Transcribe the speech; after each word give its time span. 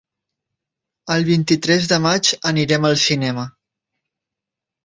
El 1.15 1.25
vint-i-tres 1.27 1.85
de 1.93 1.99
maig 2.07 2.31
anirem 2.53 2.91
al 2.93 2.99
cinema. 3.05 3.47